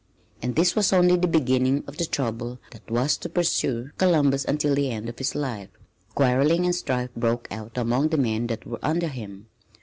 And 0.41 0.55
this 0.55 0.75
was 0.75 0.91
only 0.91 1.15
the 1.15 1.27
beginning 1.27 1.83
of 1.85 1.97
the 1.97 2.05
trouble 2.07 2.57
that 2.71 2.89
was 2.89 3.17
to 3.17 3.29
pursue 3.29 3.91
Columbus 3.99 4.43
until 4.45 4.73
the 4.73 4.89
end 4.89 5.07
of 5.07 5.19
his 5.19 5.35
life. 5.35 5.69
Quarreling 6.15 6.65
and 6.65 6.73
strife 6.73 7.13
broke 7.15 7.47
out 7.51 7.77
among 7.77 8.07
the 8.07 8.17
men 8.17 8.47
that 8.47 8.65
were 8.65 8.79
under 8.81 9.09
him. 9.09 9.45